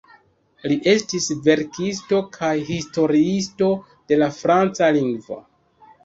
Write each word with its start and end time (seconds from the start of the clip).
Li 0.69 0.75
estis 0.91 1.25
verkisto 1.47 2.21
kaj 2.37 2.49
historiisto 2.69 3.67
de 4.13 4.17
la 4.23 4.31
franca 4.39 4.89
lingvo. 4.97 5.39